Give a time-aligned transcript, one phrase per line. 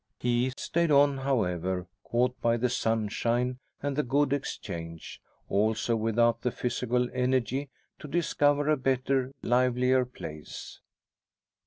[0.19, 6.49] He stayed on, however, caught by the sunshine and the good exchange, also without the
[6.49, 10.81] physical energy to discover a better, livelier place.